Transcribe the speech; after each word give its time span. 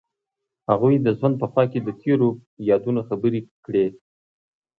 هغوی 0.69 0.95
د 1.01 1.07
ژوند 1.17 1.35
په 1.41 1.45
خوا 1.51 1.63
کې 1.71 1.79
تیرو 2.01 2.29
یادونو 2.69 3.01
خبرې 3.09 3.41
کړې. 3.65 3.85